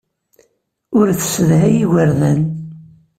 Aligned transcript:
Ur 0.97 1.07
tessedhay 1.19 1.75
igerdan. 1.83 2.41